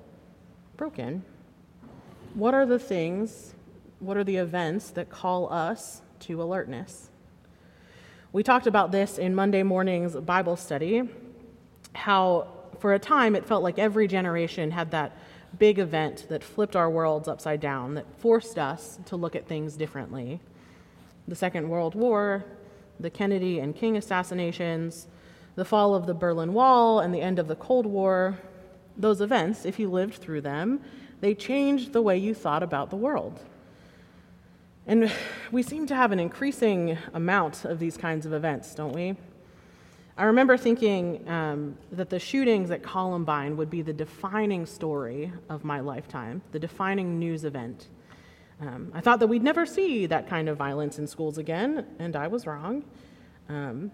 broken. 0.77 1.23
What 2.33 2.53
are 2.53 2.65
the 2.65 2.79
things, 2.79 3.53
what 3.99 4.15
are 4.15 4.23
the 4.23 4.37
events 4.37 4.91
that 4.91 5.09
call 5.09 5.51
us 5.51 6.01
to 6.21 6.41
alertness? 6.41 7.09
We 8.31 8.43
talked 8.43 8.67
about 8.67 8.91
this 8.91 9.17
in 9.17 9.35
Monday 9.35 9.63
morning's 9.63 10.15
Bible 10.15 10.55
study. 10.55 11.09
how 11.93 12.47
for 12.79 12.93
a 12.93 12.99
time 12.99 13.35
it 13.35 13.45
felt 13.45 13.63
like 13.63 13.77
every 13.77 14.07
generation 14.07 14.71
had 14.71 14.91
that 14.91 15.17
big 15.57 15.79
event 15.79 16.27
that 16.29 16.43
flipped 16.43 16.75
our 16.75 16.89
worlds 16.89 17.27
upside 17.27 17.59
down, 17.59 17.95
that 17.95 18.05
forced 18.19 18.57
us 18.57 18.99
to 19.05 19.15
look 19.15 19.35
at 19.35 19.47
things 19.47 19.75
differently. 19.75 20.39
The 21.27 21.35
Second 21.35 21.67
World 21.67 21.95
War, 21.95 22.45
the 22.99 23.09
Kennedy 23.09 23.59
and 23.59 23.75
King 23.75 23.97
assassinations, 23.97 25.07
the 25.59 25.65
fall 25.65 25.93
of 25.93 26.07
the 26.07 26.13
Berlin 26.13 26.53
Wall, 26.53 27.01
and 27.01 27.13
the 27.13 27.19
end 27.19 27.37
of 27.37 27.49
the 27.49 27.55
Cold 27.55 27.85
War, 27.85 28.39
those 28.95 29.19
events, 29.19 29.65
if 29.65 29.77
you 29.77 29.89
lived 29.89 30.15
through 30.15 30.39
them, 30.39 30.79
they 31.19 31.35
changed 31.35 31.91
the 31.91 32.01
way 32.01 32.17
you 32.17 32.33
thought 32.33 32.63
about 32.63 32.89
the 32.89 32.95
world. 32.95 33.41
And 34.87 35.11
we 35.51 35.61
seem 35.61 35.85
to 35.87 35.95
have 35.95 36.13
an 36.13 36.19
increasing 36.19 36.97
amount 37.13 37.65
of 37.65 37.77
these 37.77 37.97
kinds 37.97 38.25
of 38.25 38.31
events, 38.31 38.73
don't 38.73 38.93
we? 38.93 39.17
I 40.17 40.23
remember 40.23 40.55
thinking 40.55 41.27
um, 41.27 41.77
that 41.91 42.09
the 42.09 42.19
shootings 42.19 42.71
at 42.71 42.81
Columbine 42.81 43.57
would 43.57 43.69
be 43.69 43.81
the 43.81 43.91
defining 43.91 44.65
story 44.65 45.33
of 45.49 45.65
my 45.65 45.81
lifetime, 45.81 46.41
the 46.53 46.59
defining 46.59 47.19
news 47.19 47.43
event. 47.43 47.89
Um, 48.61 48.93
I 48.93 49.01
thought 49.01 49.19
that 49.19 49.27
we'd 49.27 49.43
never 49.43 49.65
see 49.65 50.05
that 50.05 50.29
kind 50.29 50.47
of 50.47 50.55
violence 50.55 50.99
in 50.99 51.05
schools 51.05 51.37
again, 51.37 51.85
and 51.99 52.15
I 52.15 52.27
was 52.27 52.47
wrong. 52.47 52.85
Um, 53.49 53.91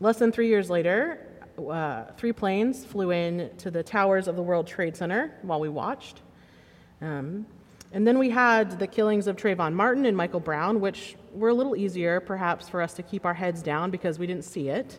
less 0.00 0.18
than 0.18 0.32
three 0.32 0.48
years 0.48 0.70
later, 0.70 1.20
uh, 1.58 2.04
three 2.16 2.32
planes 2.32 2.84
flew 2.84 3.10
in 3.10 3.50
to 3.58 3.70
the 3.70 3.82
towers 3.82 4.28
of 4.28 4.36
the 4.36 4.42
World 4.42 4.66
Trade 4.66 4.96
Center 4.96 5.32
while 5.42 5.60
we 5.60 5.68
watched. 5.68 6.20
Um, 7.00 7.46
and 7.92 8.04
then 8.06 8.18
we 8.18 8.30
had 8.30 8.78
the 8.78 8.88
killings 8.88 9.28
of 9.28 9.36
Trayvon 9.36 9.72
Martin 9.72 10.04
and 10.04 10.16
Michael 10.16 10.40
Brown, 10.40 10.80
which 10.80 11.14
were 11.32 11.50
a 11.50 11.54
little 11.54 11.76
easier, 11.76 12.18
perhaps, 12.18 12.68
for 12.68 12.82
us 12.82 12.94
to 12.94 13.02
keep 13.04 13.24
our 13.24 13.34
heads 13.34 13.62
down 13.62 13.90
because 13.92 14.18
we 14.18 14.26
didn't 14.26 14.44
see 14.44 14.68
it. 14.68 14.98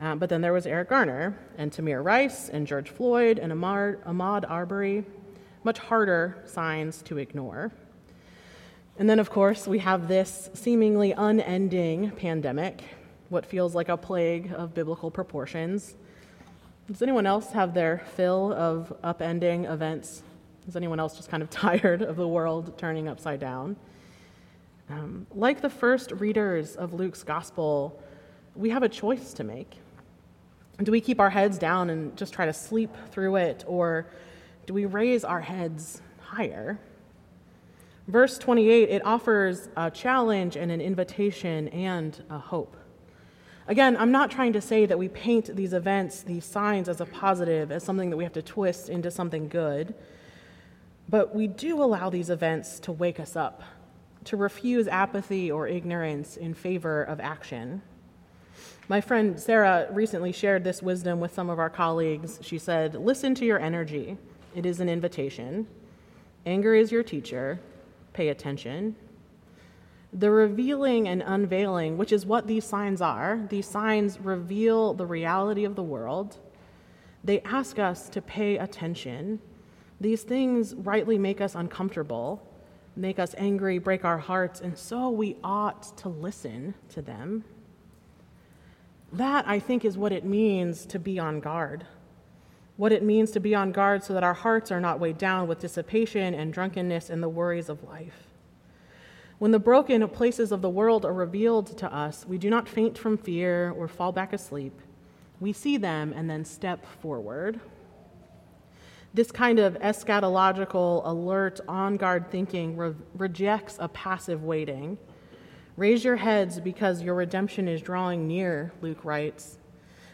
Uh, 0.00 0.16
but 0.16 0.28
then 0.28 0.40
there 0.40 0.52
was 0.52 0.66
Eric 0.66 0.88
Garner 0.88 1.38
and 1.56 1.70
Tamir 1.70 2.02
Rice 2.04 2.48
and 2.48 2.66
George 2.66 2.90
Floyd 2.90 3.38
and 3.38 3.52
Ahmaud 3.52 4.50
Arbery, 4.50 5.04
much 5.62 5.78
harder 5.78 6.42
signs 6.44 7.02
to 7.02 7.18
ignore. 7.18 7.70
And 8.98 9.08
then, 9.08 9.20
of 9.20 9.30
course, 9.30 9.68
we 9.68 9.78
have 9.78 10.08
this 10.08 10.50
seemingly 10.54 11.12
unending 11.12 12.10
pandemic, 12.12 12.82
what 13.34 13.44
feels 13.44 13.74
like 13.74 13.88
a 13.88 13.96
plague 13.96 14.52
of 14.52 14.72
biblical 14.72 15.10
proportions. 15.10 15.96
Does 16.86 17.02
anyone 17.02 17.26
else 17.26 17.50
have 17.50 17.74
their 17.74 17.98
fill 18.14 18.52
of 18.52 18.96
upending 19.02 19.70
events? 19.70 20.22
Is 20.68 20.76
anyone 20.76 21.00
else 21.00 21.16
just 21.16 21.28
kind 21.28 21.42
of 21.42 21.50
tired 21.66 22.00
of 22.00 22.14
the 22.14 22.28
world 22.28 22.78
turning 22.78 23.08
upside 23.08 23.40
down? 23.40 23.76
Um, 24.88 25.26
like 25.34 25.60
the 25.60 25.68
first 25.68 26.12
readers 26.12 26.76
of 26.76 26.94
Luke's 26.94 27.24
gospel, 27.24 28.00
we 28.54 28.70
have 28.70 28.84
a 28.84 28.88
choice 28.88 29.32
to 29.34 29.44
make. 29.44 29.74
Do 30.80 30.92
we 30.92 31.00
keep 31.00 31.18
our 31.18 31.30
heads 31.30 31.58
down 31.58 31.90
and 31.90 32.16
just 32.16 32.32
try 32.32 32.46
to 32.46 32.52
sleep 32.52 32.90
through 33.10 33.36
it, 33.36 33.64
or 33.66 34.06
do 34.66 34.74
we 34.74 34.84
raise 34.84 35.24
our 35.24 35.40
heads 35.40 36.00
higher? 36.20 36.78
Verse 38.06 38.38
28, 38.38 38.90
it 38.90 39.04
offers 39.04 39.68
a 39.76 39.90
challenge 39.90 40.56
and 40.56 40.70
an 40.70 40.80
invitation 40.80 41.66
and 41.68 42.22
a 42.30 42.38
hope. 42.38 42.76
Again, 43.66 43.96
I'm 43.96 44.12
not 44.12 44.30
trying 44.30 44.52
to 44.52 44.60
say 44.60 44.84
that 44.84 44.98
we 44.98 45.08
paint 45.08 45.56
these 45.56 45.72
events, 45.72 46.22
these 46.22 46.44
signs, 46.44 46.88
as 46.88 47.00
a 47.00 47.06
positive, 47.06 47.72
as 47.72 47.82
something 47.82 48.10
that 48.10 48.16
we 48.16 48.24
have 48.24 48.34
to 48.34 48.42
twist 48.42 48.90
into 48.90 49.10
something 49.10 49.48
good, 49.48 49.94
but 51.08 51.34
we 51.34 51.46
do 51.46 51.82
allow 51.82 52.10
these 52.10 52.28
events 52.28 52.78
to 52.80 52.92
wake 52.92 53.18
us 53.18 53.36
up, 53.36 53.62
to 54.24 54.36
refuse 54.36 54.86
apathy 54.86 55.50
or 55.50 55.66
ignorance 55.66 56.36
in 56.36 56.52
favor 56.52 57.02
of 57.02 57.20
action. 57.20 57.80
My 58.86 59.00
friend 59.00 59.40
Sarah 59.40 59.86
recently 59.90 60.32
shared 60.32 60.62
this 60.62 60.82
wisdom 60.82 61.18
with 61.18 61.32
some 61.32 61.48
of 61.48 61.58
our 61.58 61.70
colleagues. 61.70 62.38
She 62.42 62.58
said, 62.58 62.94
Listen 62.94 63.34
to 63.36 63.46
your 63.46 63.58
energy, 63.58 64.18
it 64.54 64.66
is 64.66 64.78
an 64.80 64.90
invitation. 64.90 65.66
Anger 66.44 66.74
is 66.74 66.92
your 66.92 67.02
teacher, 67.02 67.60
pay 68.12 68.28
attention. 68.28 68.94
The 70.16 70.30
revealing 70.30 71.08
and 71.08 71.24
unveiling, 71.26 71.98
which 71.98 72.12
is 72.12 72.24
what 72.24 72.46
these 72.46 72.64
signs 72.64 73.00
are, 73.00 73.44
these 73.48 73.66
signs 73.66 74.20
reveal 74.20 74.94
the 74.94 75.06
reality 75.06 75.64
of 75.64 75.74
the 75.74 75.82
world. 75.82 76.38
They 77.24 77.40
ask 77.40 77.80
us 77.80 78.08
to 78.10 78.22
pay 78.22 78.56
attention. 78.56 79.40
These 80.00 80.22
things 80.22 80.72
rightly 80.76 81.18
make 81.18 81.40
us 81.40 81.56
uncomfortable, 81.56 82.48
make 82.94 83.18
us 83.18 83.34
angry, 83.36 83.78
break 83.78 84.04
our 84.04 84.18
hearts, 84.18 84.60
and 84.60 84.78
so 84.78 85.10
we 85.10 85.36
ought 85.42 85.96
to 85.98 86.08
listen 86.08 86.74
to 86.90 87.02
them. 87.02 87.42
That, 89.12 89.48
I 89.48 89.58
think, 89.58 89.84
is 89.84 89.98
what 89.98 90.12
it 90.12 90.24
means 90.24 90.86
to 90.86 91.00
be 91.00 91.18
on 91.18 91.40
guard. 91.40 91.86
What 92.76 92.92
it 92.92 93.02
means 93.02 93.32
to 93.32 93.40
be 93.40 93.54
on 93.54 93.72
guard 93.72 94.04
so 94.04 94.14
that 94.14 94.22
our 94.22 94.34
hearts 94.34 94.70
are 94.70 94.80
not 94.80 95.00
weighed 95.00 95.18
down 95.18 95.48
with 95.48 95.58
dissipation 95.58 96.34
and 96.34 96.52
drunkenness 96.52 97.10
and 97.10 97.20
the 97.20 97.28
worries 97.28 97.68
of 97.68 97.82
life. 97.82 98.28
When 99.38 99.50
the 99.50 99.58
broken 99.58 100.06
places 100.08 100.52
of 100.52 100.62
the 100.62 100.70
world 100.70 101.04
are 101.04 101.12
revealed 101.12 101.76
to 101.78 101.92
us, 101.94 102.24
we 102.26 102.38
do 102.38 102.48
not 102.48 102.68
faint 102.68 102.96
from 102.96 103.18
fear 103.18 103.70
or 103.76 103.88
fall 103.88 104.12
back 104.12 104.32
asleep. 104.32 104.80
We 105.40 105.52
see 105.52 105.76
them 105.76 106.12
and 106.14 106.30
then 106.30 106.44
step 106.44 106.86
forward. 107.00 107.60
This 109.12 109.30
kind 109.30 109.58
of 109.58 109.74
eschatological, 109.74 111.02
alert, 111.04 111.60
on 111.68 111.96
guard 111.96 112.30
thinking 112.30 112.76
re- 112.76 112.94
rejects 113.16 113.76
a 113.80 113.88
passive 113.88 114.42
waiting 114.44 114.98
Raise 115.76 116.04
your 116.04 116.14
heads 116.14 116.60
because 116.60 117.02
your 117.02 117.16
redemption 117.16 117.66
is 117.66 117.82
drawing 117.82 118.28
near, 118.28 118.72
Luke 118.80 119.04
writes. 119.04 119.58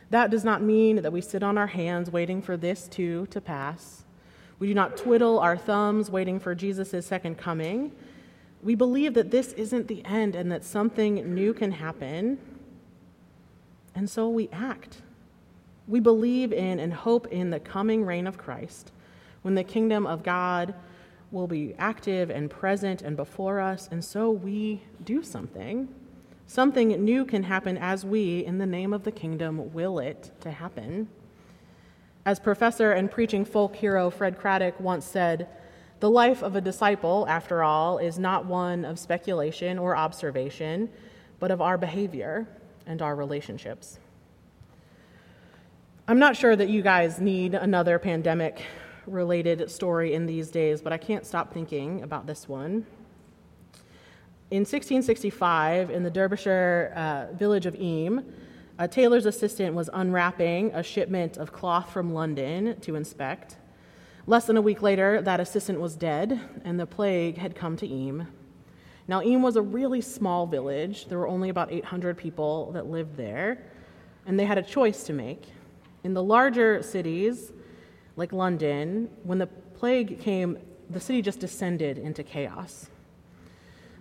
That 0.09 0.31
does 0.31 0.43
not 0.43 0.63
mean 0.63 1.03
that 1.03 1.13
we 1.13 1.21
sit 1.21 1.43
on 1.43 1.59
our 1.59 1.67
hands 1.67 2.11
waiting 2.11 2.41
for 2.41 2.57
this 2.57 2.89
too 2.89 3.27
to 3.27 3.43
pass. 3.43 4.05
We 4.59 4.69
do 4.69 4.75
not 4.75 4.97
twiddle 4.97 5.39
our 5.39 5.59
thumbs 5.59 6.11
waiting 6.11 6.41
for 6.41 6.55
Jesus' 6.55 7.07
second 7.07 7.37
coming. 7.37 7.93
We 8.63 8.75
believe 8.75 9.15
that 9.15 9.31
this 9.31 9.53
isn't 9.55 9.89
the 9.89 10.05
end 10.05 10.35
and 10.35 10.51
that 10.53 10.65
something 10.65 11.35
new 11.35 11.55
can 11.55 11.73
happen. 11.73 12.39
And 13.95 14.09
so 14.09 14.29
we 14.29 14.49
act. 14.53 14.99
We 15.89 16.01
believe 16.01 16.53
in 16.53 16.79
and 16.79 16.93
hope 16.93 17.27
in 17.29 17.51
the 17.51 17.61
coming 17.61 18.05
reign 18.05 18.27
of 18.27 18.39
Christ 18.39 18.93
when 19.43 19.55
the 19.55 19.65
kingdom 19.65 20.07
of 20.07 20.23
God 20.23 20.75
will 21.33 21.47
be 21.47 21.75
active 21.79 22.31
and 22.31 22.51
present 22.51 23.03
and 23.03 23.17
before 23.17 23.61
us, 23.61 23.89
and 23.91 24.05
so 24.05 24.31
we 24.31 24.83
do 25.05 25.23
something. 25.23 25.89
Something 26.47 26.89
new 27.05 27.25
can 27.25 27.45
happen 27.45 27.79
as 27.79 28.05
we, 28.05 28.45
in 28.45 28.59
the 28.59 28.67
name 28.67 28.93
of 28.93 29.05
the 29.05 29.13
kingdom, 29.13 29.73
will 29.73 30.01
it 30.01 30.33
to 30.41 30.51
happen. 30.51 31.09
As 32.27 32.41
professor 32.41 32.93
and 32.93 33.11
preaching 33.11 33.45
folk 33.45 33.77
hero 33.77 34.11
Fred 34.11 34.39
Craddock 34.39 34.79
once 34.81 35.05
said, 35.05 35.49
the 36.01 36.11
life 36.11 36.43
of 36.43 36.57
a 36.57 36.61
disciple, 36.61 37.27
after 37.29 37.63
all, 37.63 37.99
is 37.99 38.19
not 38.19 38.47
one 38.47 38.85
of 38.85 38.99
speculation 38.99 39.79
or 39.79 39.97
observation, 39.97 40.89
but 41.39 41.51
of 41.51 41.61
our 41.61 41.77
behavior 41.77 42.49
and 42.87 43.03
our 43.03 43.15
relationships. 43.15 43.99
I'm 46.09 46.19
not 46.19 46.37
sure 46.37 46.57
that 46.57 46.71
you 46.71 46.83
guys 46.83 47.21
need 47.21 47.55
another 47.55 47.99
pandemic 47.99 48.63
related 49.07 49.71
story 49.71 50.15
in 50.15 50.27
these 50.27 50.51
days, 50.51 50.81
but 50.81 50.93
I 50.93 50.99
can't 50.99 51.27
stop 51.27 51.53
thinking 51.53 52.03
about 52.03 52.27
this 52.27 52.49
one. 52.49 52.87
In 54.51 54.63
1665, 54.63 55.91
in 55.91 56.03
the 56.03 56.11
Derbyshire 56.11 56.93
uh, 56.97 57.33
village 57.35 57.67
of 57.67 57.77
Eyam, 57.77 58.25
a 58.79 58.89
tailor's 58.89 59.27
assistant 59.27 59.77
was 59.77 59.91
unwrapping 59.93 60.73
a 60.75 60.83
shipment 60.83 61.37
of 61.37 61.53
cloth 61.53 61.93
from 61.93 62.15
London 62.15 62.81
to 62.81 62.97
inspect. 62.97 63.57
Less 64.31 64.47
than 64.47 64.57
a 64.57 64.63
week 64.63 64.81
later, 64.81 65.21
that 65.23 65.41
assistant 65.41 65.81
was 65.81 65.97
dead, 65.97 66.41
and 66.65 66.79
the 66.79 66.87
plague 66.87 67.37
had 67.37 67.57
come 67.57 67.77
to 67.79 67.85
Eyam. 67.85 68.29
Now, 69.09 69.23
Eyam 69.23 69.43
was 69.43 69.57
a 69.57 69.61
really 69.61 70.01
small 70.01 70.47
village. 70.47 71.07
There 71.07 71.19
were 71.19 71.27
only 71.27 71.49
about 71.49 71.73
800 71.73 72.17
people 72.17 72.71
that 72.71 72.87
lived 72.87 73.17
there, 73.17 73.61
and 74.27 74.39
they 74.39 74.45
had 74.45 74.57
a 74.57 74.63
choice 74.63 75.03
to 75.07 75.13
make. 75.13 75.49
In 76.05 76.15
the 76.15 76.23
larger 76.23 76.81
cities, 76.81 77.53
like 78.15 78.33
London, 78.33 79.11
when 79.25 79.39
the 79.39 79.49
plague 79.49 80.21
came, 80.21 80.59
the 80.91 81.01
city 81.01 81.23
just 81.23 81.41
descended 81.41 81.99
into 81.99 82.23
chaos. 82.23 82.89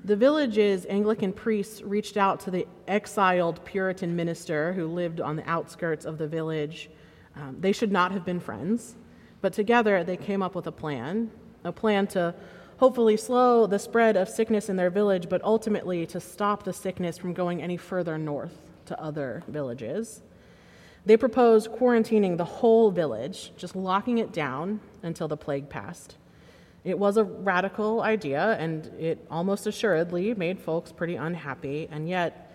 The 0.05 0.15
village's 0.15 0.85
Anglican 0.91 1.33
priests 1.33 1.81
reached 1.81 2.17
out 2.17 2.39
to 2.41 2.51
the 2.51 2.67
exiled 2.87 3.65
Puritan 3.65 4.15
minister 4.15 4.73
who 4.73 4.89
lived 4.89 5.21
on 5.21 5.37
the 5.37 5.49
outskirts 5.49 6.05
of 6.05 6.19
the 6.19 6.27
village. 6.27 6.91
Um, 7.35 7.57
they 7.59 7.71
should 7.71 7.91
not 7.91 8.11
have 8.11 8.25
been 8.25 8.39
friends, 8.39 8.95
but 9.41 9.53
together 9.53 10.03
they 10.03 10.17
came 10.17 10.41
up 10.41 10.55
with 10.55 10.67
a 10.67 10.71
plan 10.71 11.31
a 11.63 11.71
plan 11.71 12.07
to 12.07 12.33
hopefully 12.77 13.17
slow 13.17 13.67
the 13.67 13.79
spread 13.79 14.15
of 14.15 14.29
sickness 14.29 14.69
in 14.69 14.75
their 14.75 14.89
village, 14.89 15.27
but 15.29 15.43
ultimately 15.43 16.05
to 16.05 16.19
stop 16.19 16.63
the 16.63 16.73
sickness 16.73 17.17
from 17.17 17.33
going 17.33 17.61
any 17.61 17.77
further 17.77 18.17
north 18.17 18.55
to 18.85 18.99
other 19.01 19.43
villages. 19.47 20.21
They 21.05 21.17
proposed 21.17 21.69
quarantining 21.71 22.37
the 22.37 22.45
whole 22.45 22.91
village, 22.91 23.51
just 23.57 23.75
locking 23.75 24.17
it 24.17 24.31
down 24.31 24.79
until 25.03 25.27
the 25.27 25.37
plague 25.37 25.69
passed. 25.69 26.15
It 26.83 26.97
was 26.97 27.17
a 27.17 27.23
radical 27.23 28.01
idea, 28.01 28.55
and 28.59 28.85
it 28.99 29.25
almost 29.29 29.67
assuredly 29.67 30.33
made 30.33 30.59
folks 30.59 30.91
pretty 30.91 31.15
unhappy, 31.15 31.89
and 31.91 32.07
yet 32.07 32.48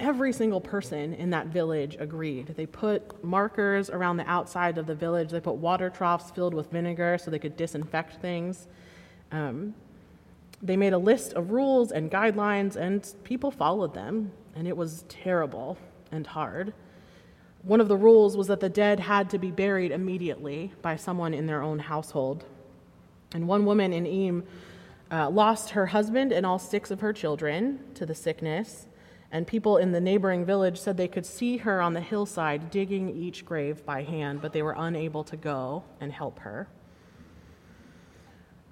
every 0.00 0.32
single 0.32 0.60
person 0.60 1.14
in 1.14 1.30
that 1.30 1.48
village 1.48 1.96
agreed. 2.00 2.48
They 2.56 2.66
put 2.66 3.22
markers 3.22 3.90
around 3.90 4.16
the 4.16 4.28
outside 4.28 4.78
of 4.78 4.86
the 4.86 4.94
village, 4.94 5.30
they 5.30 5.40
put 5.40 5.56
water 5.56 5.90
troughs 5.90 6.30
filled 6.30 6.54
with 6.54 6.70
vinegar 6.70 7.18
so 7.18 7.30
they 7.30 7.38
could 7.38 7.56
disinfect 7.56 8.20
things. 8.20 8.66
Um, 9.30 9.74
they 10.62 10.76
made 10.76 10.92
a 10.92 10.98
list 10.98 11.34
of 11.34 11.52
rules 11.52 11.92
and 11.92 12.10
guidelines, 12.10 12.76
and 12.76 13.06
people 13.24 13.50
followed 13.50 13.94
them, 13.94 14.32
and 14.54 14.66
it 14.66 14.76
was 14.76 15.04
terrible 15.08 15.78
and 16.10 16.26
hard. 16.26 16.74
One 17.62 17.80
of 17.80 17.88
the 17.88 17.96
rules 17.96 18.36
was 18.36 18.46
that 18.48 18.60
the 18.60 18.68
dead 18.68 19.00
had 19.00 19.30
to 19.30 19.38
be 19.38 19.50
buried 19.50 19.92
immediately 19.92 20.72
by 20.82 20.96
someone 20.96 21.34
in 21.34 21.46
their 21.46 21.62
own 21.62 21.78
household. 21.78 22.44
And 23.32 23.46
one 23.46 23.64
woman 23.64 23.92
in 23.92 24.06
Eyam 24.06 24.44
uh, 25.10 25.30
lost 25.30 25.70
her 25.70 25.86
husband 25.86 26.32
and 26.32 26.44
all 26.44 26.58
six 26.58 26.90
of 26.90 27.00
her 27.00 27.12
children 27.12 27.80
to 27.94 28.06
the 28.06 28.14
sickness, 28.14 28.86
and 29.32 29.46
people 29.46 29.76
in 29.76 29.92
the 29.92 30.00
neighboring 30.00 30.44
village 30.44 30.78
said 30.78 30.96
they 30.96 31.08
could 31.08 31.26
see 31.26 31.58
her 31.58 31.80
on 31.80 31.94
the 31.94 32.00
hillside 32.00 32.70
digging 32.70 33.10
each 33.10 33.44
grave 33.44 33.84
by 33.84 34.02
hand, 34.02 34.42
but 34.42 34.52
they 34.52 34.62
were 34.62 34.74
unable 34.76 35.22
to 35.24 35.36
go 35.36 35.84
and 36.00 36.12
help 36.12 36.40
her. 36.40 36.68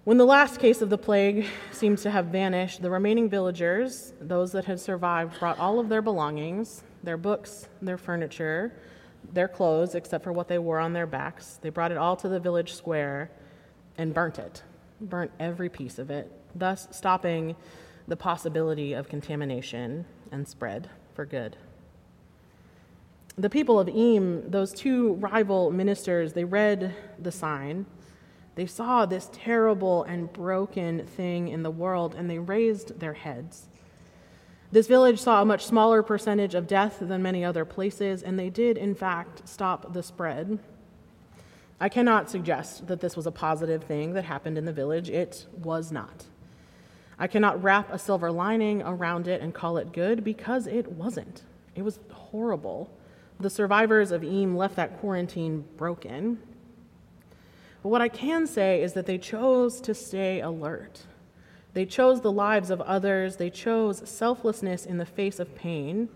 When 0.04 0.16
the 0.16 0.24
last 0.24 0.58
case 0.58 0.80
of 0.80 0.88
the 0.88 0.96
plague 0.96 1.46
seems 1.70 2.02
to 2.02 2.10
have 2.10 2.26
vanished, 2.26 2.80
the 2.80 2.90
remaining 2.90 3.28
villagers, 3.28 4.14
those 4.20 4.52
that 4.52 4.64
had 4.64 4.80
survived, 4.80 5.38
brought 5.38 5.58
all 5.58 5.78
of 5.78 5.88
their 5.90 6.00
belongings, 6.02 6.82
their 7.02 7.18
books, 7.18 7.68
their 7.82 7.98
furniture, 7.98 8.72
their 9.32 9.48
clothes, 9.48 9.94
except 9.94 10.24
for 10.24 10.32
what 10.32 10.48
they 10.48 10.58
wore 10.58 10.78
on 10.78 10.92
their 10.92 11.06
backs. 11.06 11.58
They 11.60 11.68
brought 11.68 11.92
it 11.92 11.98
all 11.98 12.16
to 12.16 12.28
the 12.28 12.40
village 12.40 12.72
square 12.72 13.30
and 13.98 14.14
burnt 14.14 14.38
it, 14.38 14.62
burnt 15.00 15.30
every 15.38 15.68
piece 15.68 15.98
of 15.98 16.10
it, 16.10 16.32
thus 16.54 16.88
stopping 16.90 17.54
the 18.08 18.16
possibility 18.16 18.92
of 18.92 19.08
contamination 19.08 20.04
and 20.32 20.48
spread 20.48 20.90
for 21.14 21.24
good. 21.24 21.56
The 23.36 23.48
people 23.48 23.78
of 23.78 23.88
Eyam, 23.88 24.50
those 24.50 24.72
two 24.72 25.12
rival 25.14 25.70
ministers, 25.70 26.32
they 26.32 26.44
read 26.44 26.96
the 27.20 27.30
sign 27.30 27.86
they 28.58 28.66
saw 28.66 29.06
this 29.06 29.30
terrible 29.32 30.02
and 30.02 30.32
broken 30.32 31.06
thing 31.06 31.46
in 31.46 31.62
the 31.62 31.70
world 31.70 32.16
and 32.18 32.28
they 32.28 32.40
raised 32.40 32.98
their 32.98 33.12
heads. 33.12 33.68
This 34.72 34.88
village 34.88 35.20
saw 35.20 35.40
a 35.40 35.44
much 35.44 35.64
smaller 35.64 36.02
percentage 36.02 36.56
of 36.56 36.66
death 36.66 36.96
than 37.00 37.22
many 37.22 37.44
other 37.44 37.64
places, 37.64 38.20
and 38.20 38.36
they 38.36 38.50
did, 38.50 38.76
in 38.76 38.96
fact, 38.96 39.48
stop 39.48 39.92
the 39.92 40.02
spread. 40.02 40.58
I 41.78 41.88
cannot 41.88 42.30
suggest 42.30 42.88
that 42.88 42.98
this 42.98 43.16
was 43.16 43.28
a 43.28 43.30
positive 43.30 43.84
thing 43.84 44.14
that 44.14 44.24
happened 44.24 44.58
in 44.58 44.64
the 44.64 44.72
village. 44.72 45.08
It 45.08 45.46
was 45.56 45.92
not. 45.92 46.24
I 47.18 47.26
cannot 47.26 47.62
wrap 47.62 47.92
a 47.92 47.98
silver 47.98 48.30
lining 48.30 48.82
around 48.82 49.26
it 49.26 49.40
and 49.40 49.52
call 49.52 49.76
it 49.78 49.92
good 49.92 50.22
because 50.22 50.66
it 50.66 50.92
wasn't. 50.92 51.42
It 51.74 51.82
was 51.82 51.98
horrible. 52.12 52.90
The 53.40 53.50
survivors 53.50 54.12
of 54.12 54.22
Eyam 54.22 54.56
left 54.56 54.76
that 54.76 54.98
quarantine 55.00 55.64
broken. 55.76 56.38
But 57.82 57.88
what 57.88 58.00
I 58.00 58.08
can 58.08 58.46
say 58.46 58.82
is 58.82 58.92
that 58.94 59.06
they 59.06 59.18
chose 59.18 59.80
to 59.82 59.94
stay 59.94 60.40
alert. 60.40 61.02
They 61.74 61.86
chose 61.86 62.20
the 62.20 62.32
lives 62.32 62.70
of 62.70 62.80
others, 62.80 63.36
they 63.36 63.50
chose 63.50 64.08
selflessness 64.08 64.84
in 64.86 64.98
the 64.98 65.06
face 65.06 65.38
of 65.38 65.54
pain, 65.54 66.08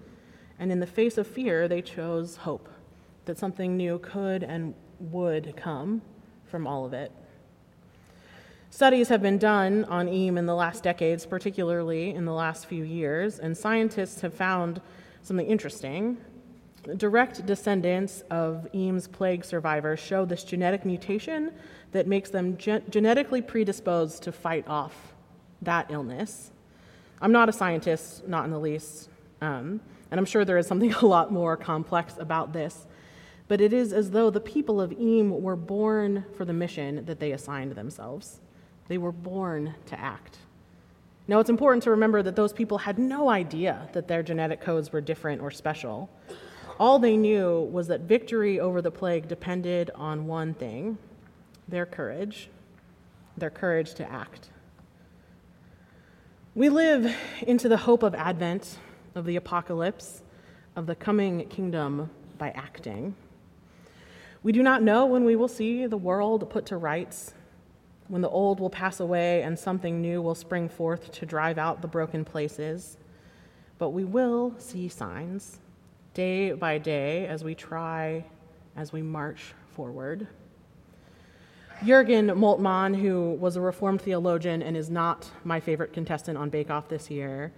and 0.58 0.72
in 0.72 0.80
the 0.80 0.86
face 0.86 1.18
of 1.18 1.26
fear, 1.26 1.68
they 1.68 1.82
chose 1.82 2.36
hope 2.36 2.68
that 3.26 3.38
something 3.38 3.76
new 3.76 3.98
could 3.98 4.42
and 4.42 4.74
would 4.98 5.54
come 5.56 6.02
from 6.46 6.66
all 6.66 6.84
of 6.84 6.92
it. 6.92 7.12
Studies 8.72 9.10
have 9.10 9.20
been 9.20 9.36
done 9.36 9.84
on 9.84 10.08
Eyam 10.08 10.38
in 10.38 10.46
the 10.46 10.54
last 10.54 10.82
decades, 10.82 11.26
particularly 11.26 12.14
in 12.14 12.24
the 12.24 12.32
last 12.32 12.64
few 12.64 12.84
years, 12.84 13.38
and 13.38 13.54
scientists 13.54 14.22
have 14.22 14.32
found 14.32 14.80
something 15.22 15.46
interesting 15.46 16.16
direct 16.96 17.44
descendants 17.44 18.22
of 18.30 18.66
Eyam's 18.74 19.06
plague 19.06 19.44
survivors 19.44 20.00
show 20.00 20.24
this 20.24 20.42
genetic 20.42 20.86
mutation 20.86 21.52
that 21.90 22.06
makes 22.06 22.30
them 22.30 22.56
gen- 22.56 22.82
genetically 22.88 23.42
predisposed 23.42 24.22
to 24.22 24.32
fight 24.32 24.66
off 24.66 25.12
that 25.60 25.90
illness. 25.90 26.50
I'm 27.20 27.30
not 27.30 27.50
a 27.50 27.52
scientist, 27.52 28.26
not 28.26 28.46
in 28.46 28.50
the 28.50 28.58
least, 28.58 29.10
um, 29.42 29.82
and 30.10 30.18
I'm 30.18 30.24
sure 30.24 30.46
there 30.46 30.56
is 30.56 30.66
something 30.66 30.94
a 31.02 31.06
lot 31.06 31.30
more 31.30 31.58
complex 31.58 32.16
about 32.18 32.54
this, 32.54 32.86
but 33.48 33.60
it 33.60 33.74
is 33.74 33.92
as 33.92 34.12
though 34.12 34.30
the 34.30 34.40
people 34.40 34.80
of 34.80 34.92
Eyam 34.92 35.42
were 35.42 35.56
born 35.56 36.24
for 36.38 36.46
the 36.46 36.54
mission 36.54 37.04
that 37.04 37.20
they 37.20 37.32
assigned 37.32 37.72
themselves. 37.72 38.40
They 38.88 38.98
were 38.98 39.12
born 39.12 39.74
to 39.86 39.98
act. 39.98 40.38
Now, 41.28 41.38
it's 41.38 41.50
important 41.50 41.84
to 41.84 41.90
remember 41.90 42.22
that 42.22 42.36
those 42.36 42.52
people 42.52 42.78
had 42.78 42.98
no 42.98 43.30
idea 43.30 43.88
that 43.92 44.08
their 44.08 44.22
genetic 44.22 44.60
codes 44.60 44.92
were 44.92 45.00
different 45.00 45.40
or 45.40 45.50
special. 45.50 46.10
All 46.80 46.98
they 46.98 47.16
knew 47.16 47.60
was 47.72 47.86
that 47.88 48.00
victory 48.02 48.58
over 48.58 48.82
the 48.82 48.90
plague 48.90 49.28
depended 49.28 49.90
on 49.94 50.26
one 50.26 50.54
thing 50.54 50.98
their 51.68 51.86
courage, 51.86 52.50
their 53.36 53.50
courage 53.50 53.94
to 53.94 54.10
act. 54.10 54.50
We 56.54 56.68
live 56.68 57.14
into 57.46 57.68
the 57.68 57.78
hope 57.78 58.02
of 58.02 58.14
Advent, 58.14 58.78
of 59.14 59.24
the 59.24 59.36
apocalypse, 59.36 60.22
of 60.76 60.86
the 60.86 60.94
coming 60.94 61.48
kingdom 61.48 62.10
by 62.36 62.50
acting. 62.50 63.14
We 64.42 64.52
do 64.52 64.62
not 64.62 64.82
know 64.82 65.06
when 65.06 65.24
we 65.24 65.36
will 65.36 65.48
see 65.48 65.86
the 65.86 65.96
world 65.96 66.50
put 66.50 66.66
to 66.66 66.76
rights, 66.76 67.32
when 68.12 68.20
the 68.20 68.28
old 68.28 68.60
will 68.60 68.68
pass 68.68 69.00
away 69.00 69.40
and 69.40 69.58
something 69.58 70.02
new 70.02 70.20
will 70.20 70.34
spring 70.34 70.68
forth 70.68 71.10
to 71.10 71.24
drive 71.24 71.56
out 71.56 71.80
the 71.80 71.88
broken 71.88 72.26
places, 72.26 72.98
but 73.78 73.88
we 73.88 74.04
will 74.04 74.54
see 74.58 74.86
signs 74.86 75.60
day 76.12 76.52
by 76.52 76.76
day 76.76 77.26
as 77.26 77.42
we 77.42 77.54
try, 77.54 78.22
as 78.76 78.92
we 78.92 79.00
march 79.00 79.54
forward. 79.70 80.26
Jurgen 81.86 82.26
Moltmann, 82.26 82.94
who 83.00 83.30
was 83.40 83.56
a 83.56 83.62
Reformed 83.62 84.02
theologian 84.02 84.62
and 84.62 84.76
is 84.76 84.90
not 84.90 85.30
my 85.42 85.58
favorite 85.58 85.94
contestant 85.94 86.36
on 86.36 86.50
Bake 86.50 86.68
Off 86.68 86.90
this 86.90 87.10
year, 87.10 87.50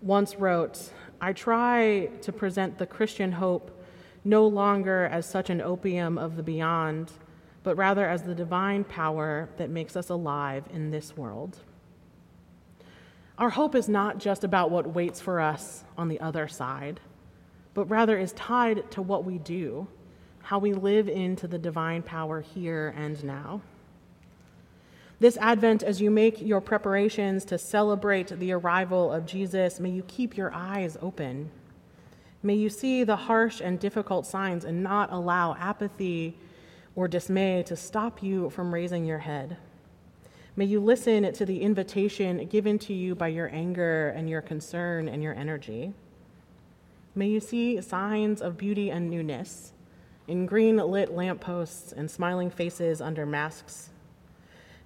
once 0.00 0.34
wrote 0.36 0.94
I 1.20 1.34
try 1.34 2.08
to 2.22 2.32
present 2.32 2.78
the 2.78 2.86
Christian 2.86 3.32
hope 3.32 3.70
no 4.24 4.46
longer 4.46 5.04
as 5.12 5.26
such 5.26 5.50
an 5.50 5.60
opium 5.60 6.16
of 6.16 6.36
the 6.36 6.42
beyond, 6.42 7.12
but 7.62 7.76
rather 7.76 8.08
as 8.08 8.22
the 8.22 8.34
divine 8.34 8.84
power 8.84 9.48
that 9.56 9.70
makes 9.70 9.96
us 9.96 10.08
alive 10.08 10.64
in 10.72 10.90
this 10.90 11.16
world. 11.16 11.58
Our 13.38 13.50
hope 13.50 13.74
is 13.74 13.88
not 13.88 14.18
just 14.18 14.44
about 14.44 14.70
what 14.70 14.94
waits 14.94 15.20
for 15.20 15.40
us 15.40 15.84
on 15.96 16.08
the 16.08 16.20
other 16.20 16.48
side 16.48 17.00
but 17.74 17.84
rather 17.86 18.18
is 18.18 18.32
tied 18.32 18.90
to 18.92 19.02
what 19.02 19.24
we 19.24 19.38
do, 19.38 19.86
how 20.42 20.58
we 20.58 20.72
live 20.72 21.08
into 21.08 21.46
the 21.46 21.58
divine 21.58 22.02
power 22.02 22.40
here 22.40 22.94
and 22.96 23.22
now. 23.24 23.60
This 25.20 25.36
Advent, 25.36 25.82
as 25.82 26.00
you 26.00 26.10
make 26.10 26.40
your 26.40 26.60
preparations 26.60 27.44
to 27.46 27.58
celebrate 27.58 28.28
the 28.28 28.52
arrival 28.52 29.12
of 29.12 29.26
Jesus, 29.26 29.78
may 29.78 29.90
you 29.90 30.02
keep 30.04 30.36
your 30.36 30.52
eyes 30.52 30.96
open. 31.02 31.50
May 32.42 32.54
you 32.54 32.70
see 32.70 33.04
the 33.04 33.16
harsh 33.16 33.60
and 33.60 33.78
difficult 33.78 34.26
signs 34.26 34.64
and 34.64 34.82
not 34.82 35.12
allow 35.12 35.54
apathy 35.56 36.38
or 36.94 37.08
dismay 37.08 37.62
to 37.64 37.76
stop 37.76 38.22
you 38.22 38.50
from 38.50 38.74
raising 38.74 39.04
your 39.04 39.18
head. 39.18 39.56
May 40.56 40.64
you 40.64 40.80
listen 40.80 41.32
to 41.32 41.46
the 41.46 41.62
invitation 41.62 42.46
given 42.46 42.78
to 42.80 42.92
you 42.92 43.14
by 43.14 43.28
your 43.28 43.48
anger 43.54 44.08
and 44.08 44.28
your 44.28 44.42
concern 44.42 45.08
and 45.08 45.22
your 45.22 45.34
energy. 45.34 45.92
May 47.14 47.28
you 47.28 47.40
see 47.40 47.80
signs 47.80 48.42
of 48.42 48.58
beauty 48.58 48.90
and 48.90 49.08
newness 49.08 49.72
in 50.28 50.46
green 50.46 50.76
lit 50.76 51.12
lampposts 51.12 51.92
and 51.92 52.10
smiling 52.10 52.50
faces 52.50 53.00
under 53.00 53.26
masks. 53.26 53.90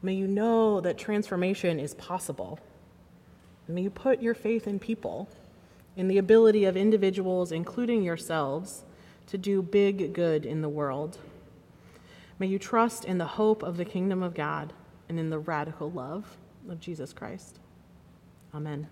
May 0.02 0.14
you 0.14 0.26
know 0.26 0.80
that 0.80 0.98
transformation 0.98 1.78
is 1.78 1.94
possible. 1.94 2.58
May 3.68 3.82
you 3.82 3.90
put 3.90 4.22
your 4.22 4.34
faith 4.34 4.66
in 4.66 4.78
people, 4.78 5.28
in 5.96 6.08
the 6.08 6.18
ability 6.18 6.64
of 6.64 6.76
individuals, 6.76 7.52
including 7.52 8.02
yourselves, 8.02 8.84
to 9.26 9.38
do 9.38 9.62
big 9.62 10.12
good 10.12 10.44
in 10.44 10.62
the 10.62 10.68
world. 10.68 11.18
May 12.38 12.46
you 12.46 12.58
trust 12.58 13.04
in 13.04 13.18
the 13.18 13.26
hope 13.26 13.62
of 13.62 13.76
the 13.76 13.84
kingdom 13.84 14.22
of 14.22 14.34
God 14.34 14.72
and 15.08 15.18
in 15.18 15.30
the 15.30 15.38
radical 15.38 15.90
love 15.90 16.36
of 16.68 16.80
Jesus 16.80 17.12
Christ. 17.12 17.60
Amen. 18.54 18.88